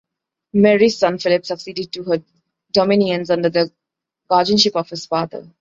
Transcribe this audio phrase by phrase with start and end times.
[0.55, 2.23] Mary's son Philip succeeded to her
[2.71, 3.71] dominions under the
[4.27, 5.47] guardianship of his father.